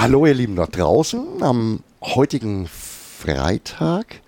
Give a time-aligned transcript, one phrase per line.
[0.00, 1.42] Hallo ihr Lieben da draußen.
[1.42, 4.22] Am heutigen Freitag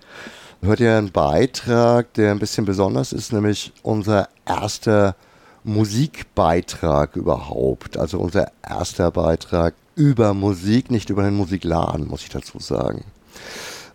[0.61, 5.15] hört ihr einen Beitrag, der ein bisschen besonders ist, nämlich unser erster
[5.63, 7.97] Musikbeitrag überhaupt.
[7.97, 13.03] Also unser erster Beitrag über Musik, nicht über den Musikladen, muss ich dazu sagen.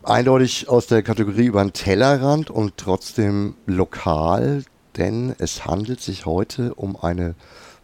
[0.03, 4.65] Eindeutig aus der Kategorie über den Tellerrand und trotzdem lokal,
[4.97, 7.37] denn es handelt sich heute um eine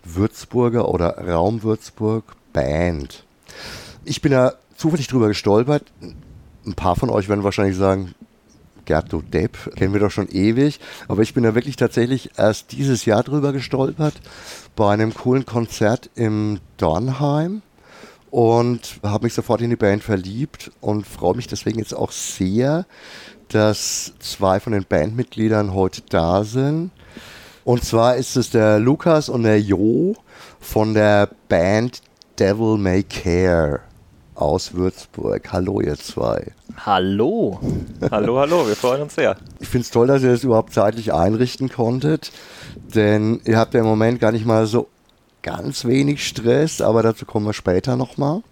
[0.03, 3.25] Würzburger oder Raum Würzburg Band.
[4.05, 5.85] Ich bin da zufällig drüber gestolpert.
[6.67, 8.15] Ein paar von euch werden wahrscheinlich sagen,
[8.85, 10.79] Gerd, du Depp, kennen wir doch schon ewig.
[11.09, 14.15] Aber ich bin da wirklich tatsächlich erst dieses Jahr drüber gestolpert
[14.77, 17.63] bei einem coolen Konzert im Dornheim
[18.31, 22.85] und habe mich sofort in die Band verliebt und freue mich deswegen jetzt auch sehr,
[23.49, 26.91] dass zwei von den Bandmitgliedern heute da sind.
[27.65, 30.15] Und zwar ist es der Lukas und der Jo
[30.61, 32.03] von der Band
[32.39, 33.81] Devil May Care
[34.35, 35.53] aus Würzburg.
[35.53, 36.53] Hallo, ihr zwei.
[36.85, 37.61] Hallo.
[38.11, 39.37] hallo, hallo, wir freuen uns sehr.
[39.61, 42.33] Ich finde es toll, dass ihr das überhaupt zeitlich einrichten konntet,
[42.95, 44.89] denn ihr habt ja im Moment gar nicht mal so
[45.43, 48.43] ganz wenig Stress, aber dazu kommen wir später nochmal.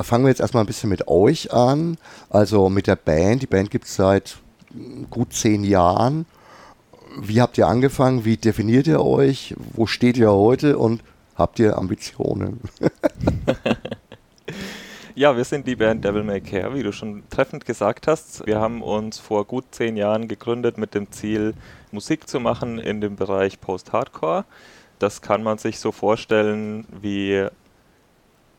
[0.00, 1.98] Fangen wir jetzt erstmal ein bisschen mit euch an,
[2.30, 3.42] also mit der Band.
[3.42, 4.38] Die Band gibt es seit
[5.10, 6.26] gut zehn Jahren.
[7.20, 8.24] Wie habt ihr angefangen?
[8.24, 9.54] Wie definiert ihr euch?
[9.74, 10.78] Wo steht ihr heute?
[10.78, 11.02] Und
[11.36, 12.60] habt ihr Ambitionen?
[15.20, 18.46] Ja, wir sind die Band Devil May Care, wie du schon treffend gesagt hast.
[18.46, 21.52] Wir haben uns vor gut zehn Jahren gegründet mit dem Ziel,
[21.92, 24.46] Musik zu machen in dem Bereich Post-Hardcore.
[24.98, 27.46] Das kann man sich so vorstellen wie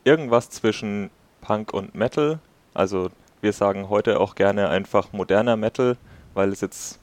[0.04, 2.38] irgendwas zwischen Punk und Metal.
[2.74, 5.96] Also wir sagen heute auch gerne einfach moderner Metal,
[6.32, 7.00] weil es jetzt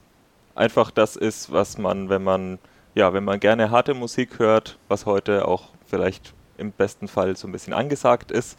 [0.54, 2.58] einfach das ist, was man, wenn man
[2.94, 7.46] ja, wenn man gerne harte Musik hört, was heute auch vielleicht im besten Fall so
[7.46, 8.58] ein bisschen angesagt ist,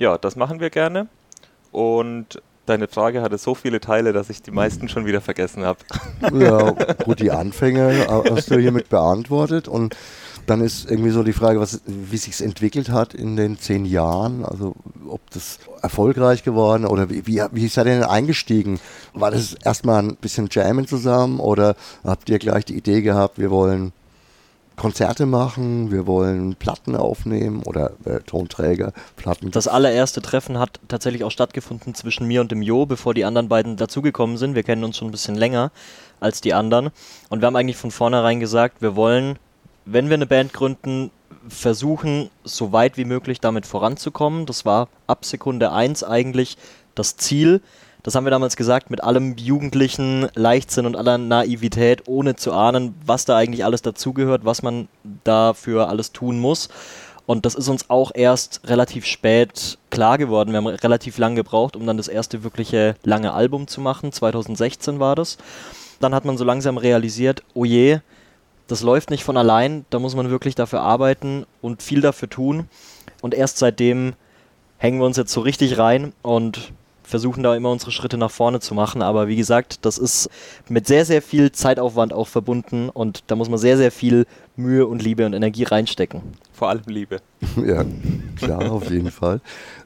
[0.00, 1.06] ja, das machen wir gerne.
[1.70, 5.78] Und deine Frage hatte so viele Teile, dass ich die meisten schon wieder vergessen habe.
[6.32, 6.70] Ja,
[7.04, 9.68] gut, die Anfänge hast du hiermit beantwortet.
[9.68, 9.96] Und
[10.46, 14.44] dann ist irgendwie so die Frage, was, wie sich entwickelt hat in den zehn Jahren.
[14.44, 14.74] Also
[15.06, 18.80] ob das erfolgreich geworden oder wie, wie, wie seid ihr denn eingestiegen?
[19.12, 23.50] War das erstmal ein bisschen Jammen zusammen oder habt ihr gleich die Idee gehabt, wir
[23.50, 23.92] wollen
[24.80, 29.50] Konzerte machen, wir wollen Platten aufnehmen oder äh, Tonträger, Platten.
[29.50, 33.50] Das allererste Treffen hat tatsächlich auch stattgefunden zwischen mir und dem Jo, bevor die anderen
[33.50, 34.54] beiden dazugekommen sind.
[34.54, 35.70] Wir kennen uns schon ein bisschen länger
[36.18, 36.88] als die anderen.
[37.28, 39.38] Und wir haben eigentlich von vornherein gesagt, wir wollen,
[39.84, 41.10] wenn wir eine Band gründen,
[41.46, 44.46] versuchen, so weit wie möglich damit voranzukommen.
[44.46, 46.56] Das war ab Sekunde 1 eigentlich
[46.94, 47.60] das Ziel
[48.02, 52.94] das haben wir damals gesagt, mit allem jugendlichen Leichtsinn und aller Naivität, ohne zu ahnen,
[53.04, 54.88] was da eigentlich alles dazugehört, was man
[55.24, 56.68] dafür alles tun muss.
[57.26, 60.50] Und das ist uns auch erst relativ spät klar geworden.
[60.50, 64.10] Wir haben relativ lang gebraucht, um dann das erste wirkliche lange Album zu machen.
[64.10, 65.38] 2016 war das.
[66.00, 68.00] Dann hat man so langsam realisiert, oh je,
[68.66, 72.68] das läuft nicht von allein, da muss man wirklich dafür arbeiten und viel dafür tun.
[73.20, 74.14] Und erst seitdem
[74.78, 76.72] hängen wir uns jetzt so richtig rein und
[77.10, 79.02] versuchen da immer unsere Schritte nach vorne zu machen.
[79.02, 80.30] Aber wie gesagt, das ist
[80.68, 84.26] mit sehr, sehr viel Zeitaufwand auch verbunden und da muss man sehr, sehr viel
[84.56, 86.22] Mühe und Liebe und Energie reinstecken.
[86.52, 87.20] Vor allem Liebe.
[87.66, 87.84] Ja,
[88.36, 89.40] klar, auf jeden Fall.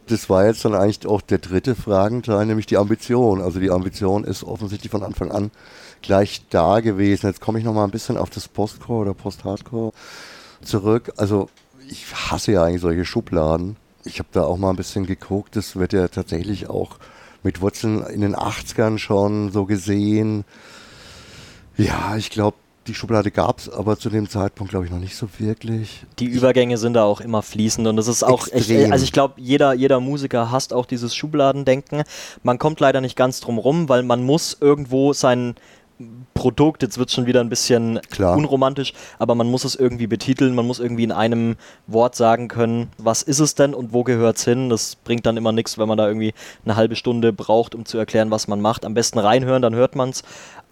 [0.07, 3.41] Das war jetzt dann eigentlich auch der dritte Fragenteil, nämlich die Ambition.
[3.41, 5.51] Also die Ambition ist offensichtlich von Anfang an
[6.03, 7.27] gleich da gewesen.
[7.27, 9.93] Jetzt komme ich nochmal ein bisschen auf das Postcore oder Post-Hardcore
[10.63, 11.13] zurück.
[11.17, 11.49] Also
[11.89, 13.77] ich hasse ja eigentlich solche Schubladen.
[14.05, 15.57] Ich habe da auch mal ein bisschen geguckt.
[15.57, 16.99] Das wird ja tatsächlich auch
[17.43, 20.45] mit Wurzeln in den 80ern schon so gesehen.
[21.77, 22.57] Ja, ich glaube,
[22.87, 26.05] die Schublade gab es, aber zu dem Zeitpunkt glaube ich noch nicht so wirklich.
[26.19, 29.35] Die Übergänge sind da auch immer fließend und das ist auch, echt, also ich glaube,
[29.39, 32.03] jeder, jeder Musiker hasst auch dieses Schubladendenken.
[32.43, 35.55] Man kommt leider nicht ganz drum rum, weil man muss irgendwo seinen
[36.35, 38.37] Produkt, jetzt wird es schon wieder ein bisschen Klar.
[38.37, 41.57] unromantisch, aber man muss es irgendwie betiteln, man muss irgendwie in einem
[41.87, 44.69] Wort sagen können, was ist es denn und wo gehört es hin.
[44.69, 46.35] Das bringt dann immer nichts, wenn man da irgendwie
[46.65, 48.85] eine halbe Stunde braucht, um zu erklären, was man macht.
[48.85, 50.23] Am besten reinhören, dann hört man es.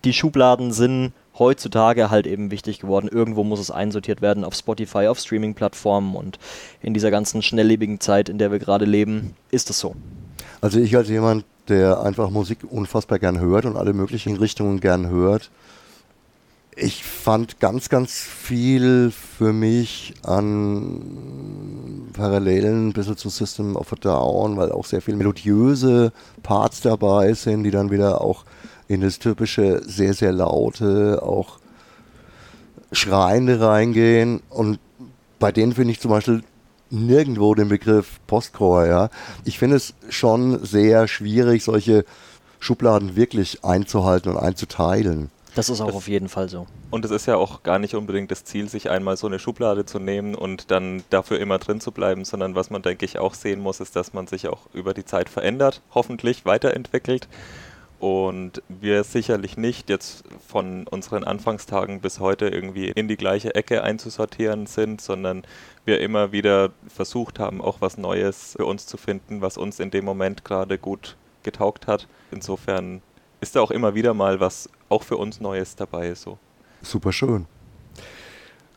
[0.04, 3.08] Die Schubladen sind heutzutage halt eben wichtig geworden.
[3.08, 6.38] Irgendwo muss es einsortiert werden auf Spotify, auf Streaming-Plattformen und
[6.82, 9.94] in dieser ganzen schnelllebigen Zeit, in der wir gerade leben, ist es so.
[10.60, 15.08] Also ich als jemand, der einfach Musik unfassbar gern hört und alle möglichen Richtungen gern
[15.08, 15.50] hört.
[16.74, 23.96] Ich fand ganz, ganz viel für mich an Parallelen ein bisschen zu System of a
[23.96, 26.12] Down, weil auch sehr viele melodiöse
[26.42, 28.44] Parts dabei sind, die dann wieder auch
[28.88, 31.58] in das typische, sehr, sehr laute, auch
[32.90, 34.40] Schreiende reingehen.
[34.48, 34.78] Und
[35.38, 36.42] bei denen finde ich zum Beispiel
[36.92, 39.10] nirgendwo den Begriff Postcore, ja.
[39.44, 42.04] Ich finde es schon sehr schwierig, solche
[42.60, 45.30] Schubladen wirklich einzuhalten und einzuteilen.
[45.54, 46.66] Das ist auch das, auf jeden Fall so.
[46.90, 49.84] Und es ist ja auch gar nicht unbedingt das Ziel, sich einmal so eine Schublade
[49.84, 53.34] zu nehmen und dann dafür immer drin zu bleiben, sondern was man, denke ich, auch
[53.34, 57.28] sehen muss, ist, dass man sich auch über die Zeit verändert, hoffentlich weiterentwickelt.
[58.02, 63.84] Und wir sicherlich nicht jetzt von unseren Anfangstagen bis heute irgendwie in die gleiche Ecke
[63.84, 65.44] einzusortieren sind, sondern
[65.84, 69.92] wir immer wieder versucht haben, auch was Neues für uns zu finden, was uns in
[69.92, 71.14] dem Moment gerade gut
[71.44, 72.08] getaugt hat.
[72.32, 73.02] Insofern
[73.40, 76.12] ist da auch immer wieder mal was auch für uns Neues dabei.
[76.16, 76.38] So.
[76.82, 77.46] Super schön.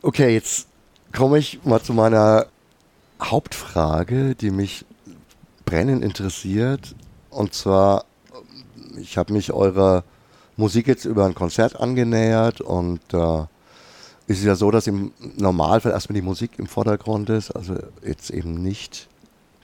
[0.04, 0.68] Okay, jetzt
[1.16, 2.46] komme ich mal zu meiner
[3.20, 4.86] Hauptfrage, die mich
[5.66, 6.94] brennend interessiert.
[7.32, 8.06] Und zwar,
[9.00, 10.04] ich habe mich eurer
[10.58, 13.42] Musik jetzt über ein Konzert angenähert und äh,
[14.28, 18.32] ist es ja so, dass im Normalfall erstmal die Musik im Vordergrund ist, also jetzt
[18.32, 19.08] eben nicht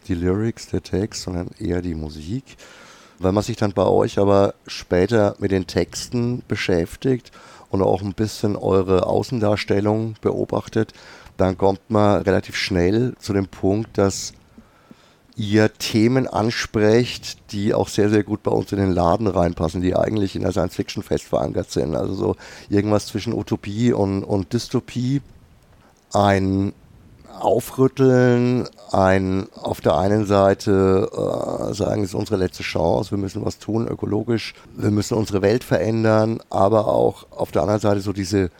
[0.07, 2.57] die Lyrics, der Text, sondern eher die Musik.
[3.19, 7.31] Wenn man sich dann bei euch aber später mit den Texten beschäftigt
[7.69, 10.93] und auch ein bisschen eure Außendarstellung beobachtet,
[11.37, 14.33] dann kommt man relativ schnell zu dem Punkt, dass
[15.41, 19.95] ihr Themen ansprecht, die auch sehr, sehr gut bei uns in den Laden reinpassen, die
[19.95, 21.95] eigentlich in der Science Fiction fest verankert sind.
[21.95, 22.35] Also so
[22.69, 25.21] irgendwas zwischen Utopie und, und Dystopie.
[26.13, 26.73] Ein
[27.39, 33.43] aufrütteln, ein auf der einen Seite äh, sagen, es ist unsere letzte Chance, wir müssen
[33.43, 38.13] was tun ökologisch, wir müssen unsere Welt verändern, aber auch auf der anderen Seite so
[38.13, 38.51] diese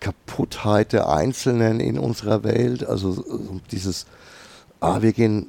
[0.00, 4.06] Kaputtheit der Einzelnen in unserer Welt, also so dieses,
[4.80, 5.46] ah, wir gehen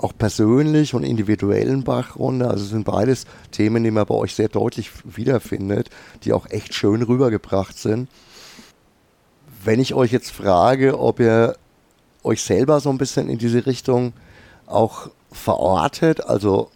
[0.00, 2.50] auch persönlich und individuellen Bach runter.
[2.50, 5.90] Also es sind beides Themen, die man bei euch sehr deutlich wiederfindet,
[6.24, 8.08] die auch echt schön rübergebracht sind.
[9.64, 11.56] Wenn ich euch jetzt frage, ob ihr
[12.22, 14.12] euch selber so ein bisschen in diese Richtung
[14.66, 16.70] auch verortet, also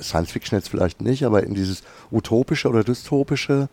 [0.00, 3.68] Science Fiction jetzt vielleicht nicht, aber in dieses utopische oder dystopische.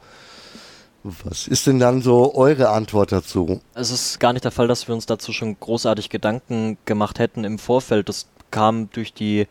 [1.04, 3.62] Was ist denn dann so eure Antwort dazu?
[3.74, 7.46] Es ist gar nicht der Fall, dass wir uns dazu schon großartig Gedanken gemacht hätten
[7.46, 8.10] im Vorfeld.
[8.10, 9.48] Das kam durch die,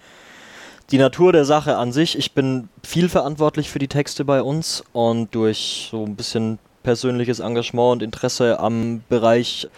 [0.91, 2.19] die Natur der Sache an sich.
[2.19, 7.41] Ich bin viel verantwortlich für die Texte bei uns und durch so ein bisschen persönliches
[7.41, 9.69] Engagement und Interesse am Bereich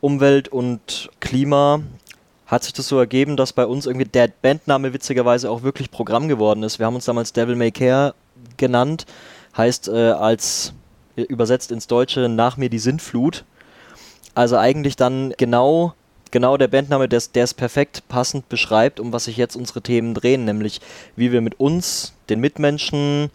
[0.00, 1.80] Umwelt und Klima
[2.46, 6.28] hat sich das so ergeben, dass bei uns irgendwie der Bandname witzigerweise auch wirklich Programm
[6.28, 6.78] geworden ist.
[6.78, 8.14] Wir haben uns damals Devil May Care
[8.56, 9.06] genannt,
[9.56, 10.72] heißt äh, als
[11.16, 13.44] übersetzt ins Deutsche nach mir die Sintflut.
[14.34, 15.94] Also eigentlich dann genau
[16.30, 20.44] genau der Bandname, der es perfekt passend beschreibt, um was sich jetzt unsere Themen drehen,
[20.44, 20.80] nämlich
[21.16, 23.30] wie wir mit uns, den Mitmenschen,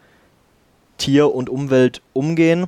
[0.98, 2.68] Tier und Umwelt umgehen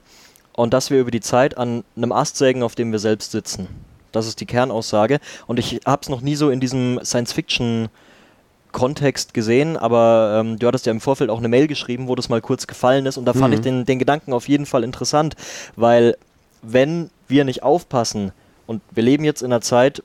[0.54, 3.68] und dass wir über die Zeit an einem Ast sägen, auf dem wir selbst sitzen.
[4.12, 5.19] Das ist die Kernaussage.
[5.45, 7.89] Und ich habe es noch nie so in diesem Science-Fiction-
[8.75, 12.28] Kontext gesehen, aber ähm, du hattest ja im Vorfeld auch eine Mail geschrieben, wo das
[12.28, 13.39] mal kurz gefallen ist und da mhm.
[13.39, 15.38] fand ich den, den Gedanken auf jeden Fall interessant,
[15.78, 16.18] weil
[16.62, 18.33] wenn wir nicht aufpassen
[18.68, 20.04] und wir leben jetzt in einer Zeit,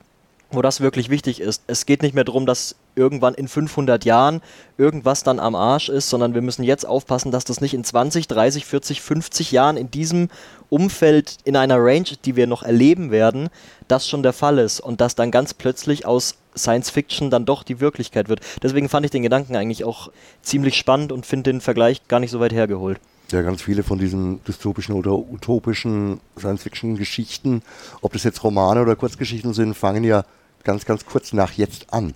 [0.51, 1.63] wo das wirklich wichtig ist.
[1.67, 4.41] Es geht nicht mehr darum, dass irgendwann in 500 Jahren
[4.77, 8.29] irgendwas dann am Arsch ist, sondern wir müssen jetzt aufpassen, dass das nicht in 20,
[8.29, 10.29] 30, 40, 50 Jahren in diesem
[10.69, 13.49] Umfeld, in einer Range, die wir noch erleben werden,
[13.89, 17.63] das schon der Fall ist und dass dann ganz plötzlich aus Science Fiction dann doch
[17.63, 18.41] die Wirklichkeit wird.
[18.63, 20.11] Deswegen fand ich den Gedanken eigentlich auch
[20.43, 23.01] ziemlich spannend und finde den Vergleich gar nicht so weit hergeholt.
[23.31, 27.63] Ja, ganz viele von diesen dystopischen oder utopischen Science-Fiction-Geschichten,
[28.01, 30.25] ob das jetzt Romane oder Kurzgeschichten sind, fangen ja
[30.65, 32.15] ganz, ganz kurz nach jetzt an.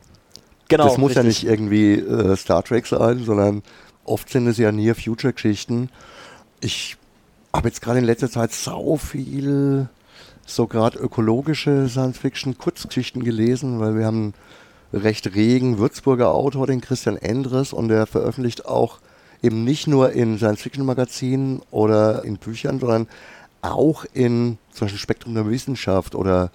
[0.68, 0.84] Genau.
[0.88, 1.16] Das muss richtig.
[1.16, 3.62] ja nicht irgendwie äh, Star Trek sein, sondern
[4.04, 5.90] oft sind es ja Near-Future-Geschichten.
[6.60, 6.96] Ich
[7.52, 9.88] habe jetzt gerade in letzter Zeit sau viel
[10.46, 14.34] so gerade ökologische Science-Fiction-Kurzgeschichten gelesen, weil wir haben
[14.92, 18.98] einen recht regen Würzburger Autor, den Christian Endres, und der veröffentlicht auch
[19.42, 23.08] eben nicht nur in Science-Fiction-Magazinen oder in Büchern, sondern
[23.62, 26.50] auch in zum Beispiel Spektrum der Wissenschaft oder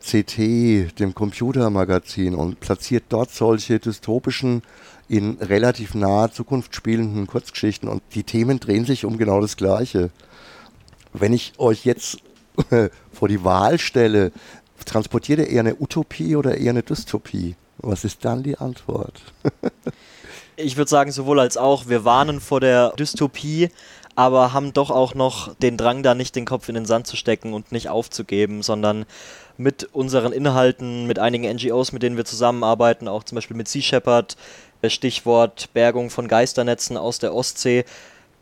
[0.00, 4.62] CT, dem Computermagazin, und platziert dort solche dystopischen,
[5.08, 7.88] in relativ naher Zukunft spielenden Kurzgeschichten.
[7.88, 10.10] Und die Themen drehen sich um genau das Gleiche.
[11.12, 12.18] Wenn ich euch jetzt
[13.12, 14.30] vor die Wahl stelle,
[14.84, 17.56] transportiert ihr eher eine Utopie oder eher eine Dystopie?
[17.78, 19.20] Was ist dann die Antwort?
[20.56, 21.88] ich würde sagen, sowohl als auch.
[21.88, 23.70] Wir warnen vor der Dystopie,
[24.16, 27.16] aber haben doch auch noch den Drang, da nicht den Kopf in den Sand zu
[27.16, 29.06] stecken und nicht aufzugeben, sondern
[29.56, 33.82] mit unseren Inhalten, mit einigen NGOs, mit denen wir zusammenarbeiten, auch zum Beispiel mit Sea
[33.82, 34.36] Shepherd,
[34.86, 37.84] Stichwort Bergung von Geisternetzen aus der Ostsee,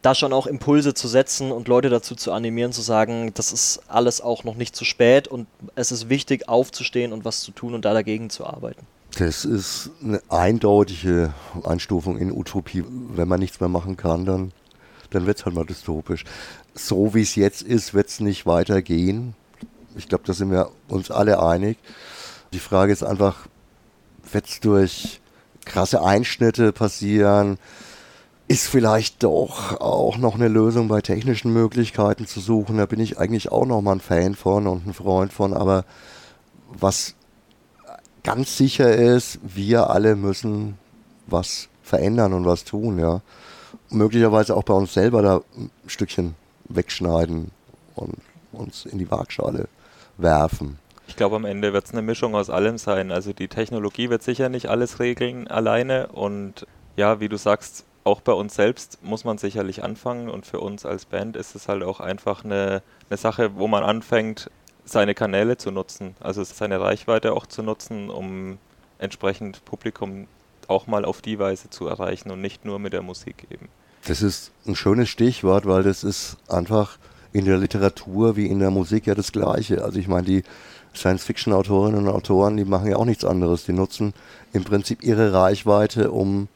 [0.02, 3.80] da schon auch Impulse zu setzen und Leute dazu zu animieren, zu sagen, das ist
[3.88, 7.74] alles auch noch nicht zu spät und es ist wichtig, aufzustehen und was zu tun
[7.74, 8.86] und da dagegen zu arbeiten.
[9.18, 11.32] Das ist eine eindeutige
[11.64, 12.84] Einstufung in Utopie.
[12.86, 14.52] Wenn man nichts mehr machen kann, dann,
[15.10, 16.24] dann wird es halt mal dystopisch.
[16.74, 19.34] So wie es jetzt ist, wird es nicht weitergehen.
[19.96, 21.78] Ich glaube, da sind wir uns alle einig.
[22.52, 23.46] Die Frage ist einfach,
[24.30, 25.20] wird es durch
[25.64, 27.58] krasse Einschnitte passieren?
[28.46, 32.78] Ist vielleicht doch auch noch eine Lösung bei technischen Möglichkeiten zu suchen?
[32.78, 35.52] Da bin ich eigentlich auch noch mal ein Fan von und ein Freund von.
[35.52, 35.84] Aber
[36.72, 37.14] was
[38.22, 40.78] ganz sicher ist, wir alle müssen
[41.26, 43.20] was verändern und was tun, ja.
[43.90, 46.34] Möglicherweise auch bei uns selber da ein Stückchen
[46.68, 47.50] wegschneiden
[47.94, 48.16] und
[48.52, 49.68] uns in die Waagschale
[50.16, 50.78] werfen.
[51.06, 53.10] Ich glaube, am Ende wird es eine Mischung aus allem sein.
[53.10, 56.66] Also die Technologie wird sicher nicht alles regeln alleine und
[56.96, 60.86] ja, wie du sagst, auch bei uns selbst muss man sicherlich anfangen und für uns
[60.86, 64.50] als Band ist es halt auch einfach eine, eine Sache, wo man anfängt,
[64.84, 68.58] seine Kanäle zu nutzen, also seine Reichweite auch zu nutzen, um
[68.98, 70.26] entsprechend Publikum
[70.66, 73.68] auch mal auf die Weise zu erreichen und nicht nur mit der Musik eben.
[74.06, 76.98] Das ist ein schönes Stichwort, weil das ist einfach
[77.32, 79.84] in der Literatur wie in der Musik ja das Gleiche.
[79.84, 80.42] Also ich meine, die
[80.94, 83.64] Science-Fiction-Autorinnen und Autoren, die machen ja auch nichts anderes.
[83.64, 84.14] Die nutzen
[84.52, 86.48] im Prinzip ihre Reichweite, um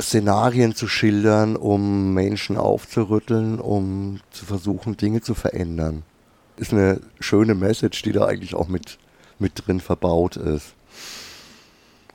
[0.00, 6.04] Szenarien zu schildern, um Menschen aufzurütteln, um zu versuchen, Dinge zu verändern
[6.56, 8.98] ist eine schöne Message, die da eigentlich auch mit,
[9.38, 10.74] mit drin verbaut ist.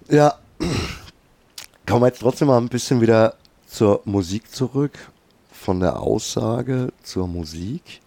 [0.09, 0.35] Ja,
[1.85, 3.35] kommen wir jetzt trotzdem mal ein bisschen wieder
[3.71, 4.99] zur Musik zurück,
[5.49, 8.01] von der Aussage zur Musik,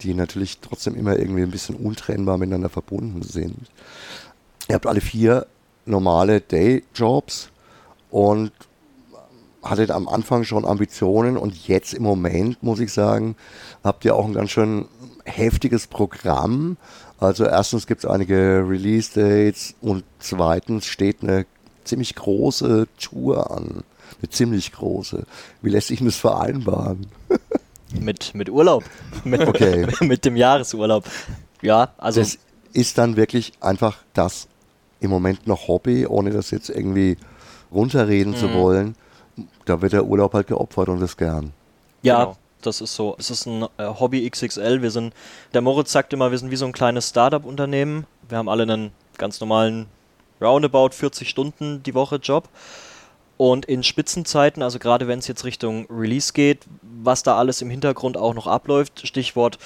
[0.00, 3.70] die natürlich trotzdem immer irgendwie ein bisschen untrennbar miteinander verbunden sind.
[4.68, 5.46] Ihr habt alle vier
[5.84, 7.50] normale Dayjobs
[8.10, 8.52] und
[9.62, 13.36] hattet am Anfang schon Ambitionen und jetzt im Moment, muss ich sagen,
[13.84, 14.86] habt ihr auch ein ganz schön
[15.24, 16.78] heftiges Programm.
[17.18, 21.44] Also erstens gibt es einige Release-Dates und zweitens steht eine
[21.84, 23.84] ziemlich große Tour an.
[24.20, 25.24] Eine ziemlich große.
[25.62, 27.06] Wie lässt sich das vereinbaren?
[27.98, 28.84] mit, mit Urlaub.
[29.24, 29.86] Mit, okay.
[30.00, 31.04] mit dem Jahresurlaub.
[31.62, 32.20] Ja, also.
[32.20, 32.38] Das
[32.72, 34.46] ist dann wirklich einfach das
[35.00, 37.16] im Moment noch Hobby, ohne das jetzt irgendwie
[37.72, 38.36] runterreden mhm.
[38.36, 38.94] zu wollen.
[39.64, 41.52] Da wird der Urlaub halt geopfert und das gern.
[42.02, 42.36] Ja, genau.
[42.62, 44.82] Das ist so, es ist ein äh, Hobby XXL.
[44.82, 45.14] Wir sind,
[45.54, 48.06] der Moritz sagt immer, wir sind wie so ein kleines Startup-Unternehmen.
[48.28, 49.86] Wir haben alle einen ganz normalen
[50.40, 52.48] roundabout 40 Stunden die Woche Job.
[53.40, 57.70] Und in Spitzenzeiten, also gerade wenn es jetzt Richtung Release geht, was da alles im
[57.70, 59.56] Hintergrund auch noch abläuft, Stichwort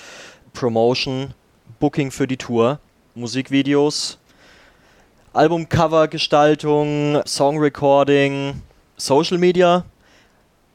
[0.52, 1.35] Promotion,
[1.81, 2.78] Booking für die Tour,
[3.16, 4.19] Musikvideos,
[5.33, 8.62] Albumcover-Gestaltung, Songrecording,
[8.97, 9.85] Social Media,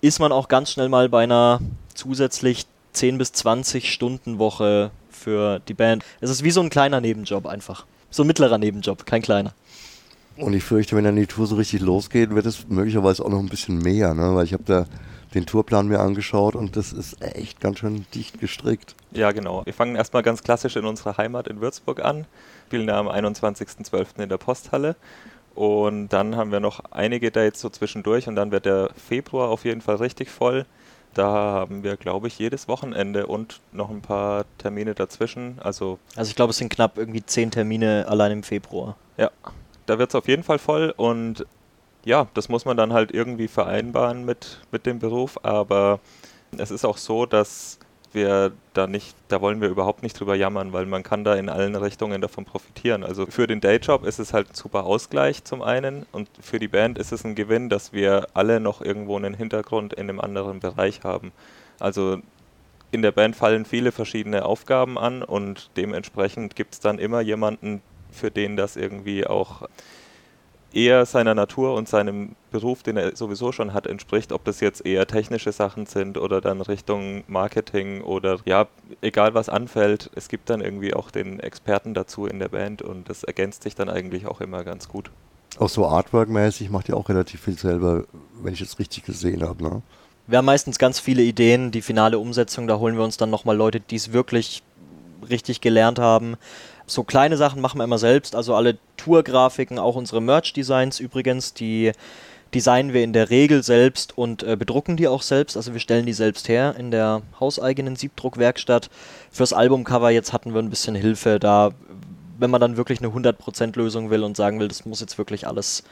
[0.01, 1.61] ist man auch ganz schnell mal bei einer
[1.93, 6.03] zusätzlich 10 bis 20 Stunden Woche für die Band.
[6.19, 7.85] Es ist wie so ein kleiner Nebenjob einfach.
[8.09, 9.53] So ein mittlerer Nebenjob, kein kleiner.
[10.39, 13.39] Und ich fürchte, wenn dann die Tour so richtig losgeht, wird es möglicherweise auch noch
[13.39, 14.35] ein bisschen mehr, ne?
[14.35, 14.85] weil ich habe da
[15.33, 18.95] den Tourplan mir angeschaut und das ist echt ganz schön dicht gestrickt.
[19.11, 19.63] Ja, genau.
[19.65, 22.25] Wir fangen erstmal ganz klassisch in unserer Heimat in Würzburg an,
[22.67, 24.21] spielen da am 21.12.
[24.21, 24.95] in der Posthalle
[25.55, 29.65] und dann haben wir noch einige Dates so zwischendurch und dann wird der Februar auf
[29.65, 30.65] jeden Fall richtig voll.
[31.13, 35.57] Da haben wir, glaube ich, jedes Wochenende und noch ein paar Termine dazwischen.
[35.59, 38.95] Also, also ich glaube, es sind knapp irgendwie zehn Termine allein im Februar.
[39.17, 39.31] Ja,
[39.89, 41.45] da wird es auf jeden Fall voll und
[42.05, 45.37] ja, das muss man dann halt irgendwie vereinbaren mit, mit dem Beruf.
[45.43, 45.99] Aber
[46.57, 47.79] es ist auch so, dass
[48.11, 51.49] wir da nicht, da wollen wir überhaupt nicht drüber jammern, weil man kann da in
[51.49, 53.03] allen Richtungen davon profitieren.
[53.03, 56.67] Also für den Dayjob ist es halt ein super Ausgleich zum einen und für die
[56.67, 60.59] Band ist es ein Gewinn, dass wir alle noch irgendwo einen Hintergrund in einem anderen
[60.59, 61.31] Bereich haben.
[61.79, 62.19] Also
[62.91, 67.83] in der Band fallen viele verschiedene Aufgaben an und dementsprechend gibt es dann immer jemanden,
[68.11, 69.67] für den das irgendwie auch
[70.73, 74.85] eher seiner Natur und seinem Beruf, den er sowieso schon hat, entspricht, ob das jetzt
[74.85, 78.67] eher technische Sachen sind oder dann Richtung Marketing oder ja,
[79.01, 83.09] egal was anfällt, es gibt dann irgendwie auch den Experten dazu in der Band und
[83.09, 85.09] das ergänzt sich dann eigentlich auch immer ganz gut.
[85.57, 88.03] Auch so Artwork-mäßig macht ihr auch relativ viel selber,
[88.41, 89.81] wenn ich es richtig gesehen habe, ne?
[90.27, 93.57] Wir haben meistens ganz viele Ideen, die finale Umsetzung, da holen wir uns dann nochmal
[93.57, 94.61] Leute, die es wirklich
[95.27, 96.37] richtig gelernt haben
[96.89, 101.91] so kleine Sachen machen wir immer selbst, also alle Tourgrafiken, auch unsere Merch-Designs übrigens, die
[102.53, 105.55] designen wir in der Regel selbst und äh, bedrucken die auch selbst.
[105.55, 108.89] Also wir stellen die selbst her in der hauseigenen Siebdruckwerkstatt.
[109.31, 111.71] Fürs Albumcover jetzt hatten wir ein bisschen Hilfe da,
[112.39, 115.47] wenn man dann wirklich eine 100% Lösung will und sagen will, das muss jetzt wirklich
[115.47, 115.83] alles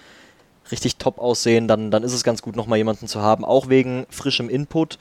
[0.72, 4.06] richtig top aussehen, dann, dann ist es ganz gut, nochmal jemanden zu haben, auch wegen
[4.10, 4.98] frischem Input.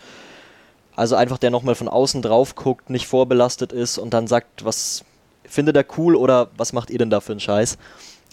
[0.94, 5.04] Also einfach der nochmal von außen drauf guckt, nicht vorbelastet ist und dann sagt, was
[5.48, 7.78] findet er cool oder was macht ihr denn da für einen Scheiß?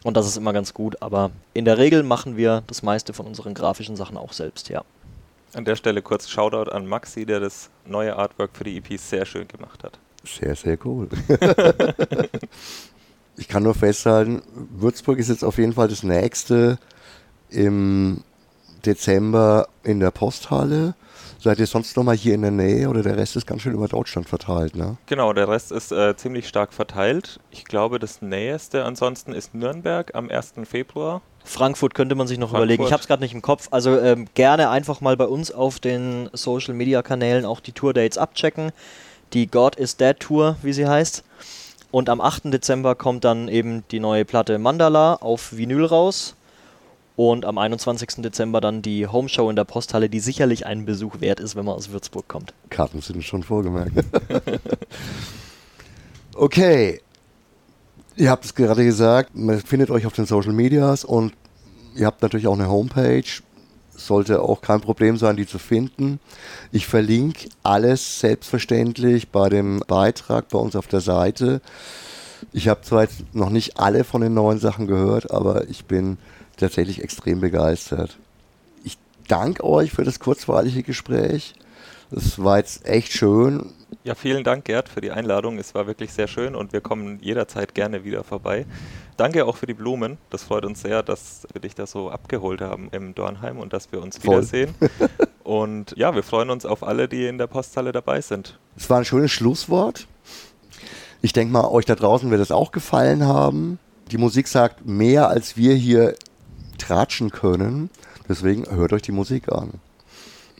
[0.03, 3.25] Und das ist immer ganz gut, aber in der Regel machen wir das meiste von
[3.25, 4.83] unseren grafischen Sachen auch selbst, ja.
[5.53, 9.25] An der Stelle kurz Shoutout an Maxi, der das neue Artwork für die EP sehr
[9.25, 9.99] schön gemacht hat.
[10.25, 11.09] Sehr, sehr cool.
[13.37, 14.41] ich kann nur festhalten,
[14.71, 16.79] Würzburg ist jetzt auf jeden Fall das nächste
[17.49, 18.23] im
[18.85, 20.95] Dezember in der Posthalle.
[21.43, 23.73] Seid ihr sonst noch mal hier in der Nähe oder der Rest ist ganz schön
[23.73, 24.95] über Deutschland verteilt, ne?
[25.07, 27.41] Genau, der Rest ist äh, ziemlich stark verteilt.
[27.51, 30.53] Ich glaube, das nächste ansonsten ist Nürnberg am 1.
[30.63, 31.21] Februar.
[31.43, 32.63] Frankfurt könnte man sich noch Frankfurt.
[32.63, 32.83] überlegen.
[32.85, 33.67] Ich habe es gerade nicht im Kopf.
[33.71, 37.93] Also ähm, gerne einfach mal bei uns auf den Social Media Kanälen auch die Tour
[37.93, 38.71] Dates abchecken.
[39.33, 41.25] Die God is Dead Tour, wie sie heißt.
[41.91, 42.53] Und am 8.
[42.53, 46.37] Dezember kommt dann eben die neue Platte Mandala auf Vinyl raus.
[47.15, 48.23] Und am 21.
[48.23, 51.65] Dezember dann die Home Show in der Posthalle, die sicherlich einen Besuch wert ist, wenn
[51.65, 52.53] man aus Würzburg kommt.
[52.69, 53.93] Karten sind schon vorgemerkt.
[56.35, 57.01] okay.
[58.15, 61.33] Ihr habt es gerade gesagt, man findet euch auf den Social Medias und
[61.95, 63.23] ihr habt natürlich auch eine Homepage.
[63.95, 66.19] Sollte auch kein Problem sein, die zu finden.
[66.71, 71.61] Ich verlinke alles selbstverständlich bei dem Beitrag bei uns auf der Seite.
[72.51, 76.17] Ich habe zwar jetzt noch nicht alle von den neuen Sachen gehört, aber ich bin
[76.57, 78.17] tatsächlich extrem begeistert.
[78.83, 81.53] Ich danke euch für das kurzweilige Gespräch.
[82.11, 83.73] Das war jetzt echt schön.
[84.03, 85.57] Ja, vielen Dank, Gerd, für die Einladung.
[85.57, 88.65] Es war wirklich sehr schön und wir kommen jederzeit gerne wieder vorbei.
[89.17, 90.17] Danke auch für die Blumen.
[90.29, 93.91] Das freut uns sehr, dass wir dich da so abgeholt haben im Dornheim und dass
[93.91, 94.37] wir uns Voll.
[94.37, 94.75] wiedersehen.
[95.43, 98.59] und ja, wir freuen uns auf alle, die in der Posthalle dabei sind.
[98.75, 100.07] Es war ein schönes Schlusswort.
[101.21, 103.79] Ich denke mal, euch da draußen wird es auch gefallen haben.
[104.11, 106.15] Die Musik sagt mehr, als wir hier
[106.85, 107.89] tratschen können.
[108.27, 109.71] Deswegen hört euch die Musik an.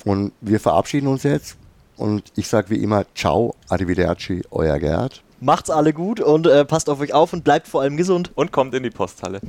[0.05, 1.55] Und wir verabschieden uns jetzt.
[1.95, 5.21] Und ich sage wie immer, ciao, arrivederci, euer Gerd.
[5.39, 8.31] Macht's alle gut und äh, passt auf euch auf und bleibt vor allem gesund.
[8.35, 9.41] Und kommt in die Posthalle.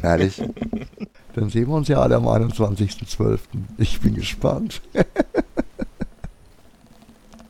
[0.00, 0.42] Herrlich.
[1.34, 3.38] Dann sehen wir uns ja alle am 21.12.
[3.78, 4.80] Ich bin gespannt.